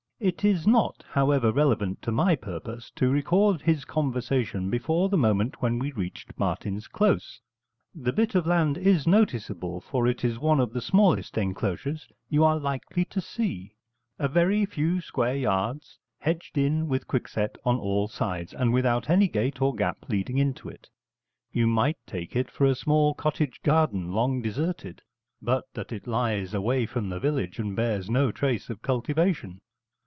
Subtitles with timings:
[0.23, 5.63] It is not, however, relevant to my purpose to record his conversation before the moment
[5.63, 7.41] when we reached Martin's Close.
[7.95, 12.43] The bit of land is noticeable, for it is one of the smallest enclosures you
[12.43, 13.73] are likely to see
[14.19, 19.27] a very few square yards, hedged in with quickset on all sides, and without any
[19.27, 20.87] gate or gap leading into it.
[21.51, 25.01] You might take it for a small cottage garden long deserted,
[25.41, 29.61] but that it lies away from the village and bears no trace of cultivation.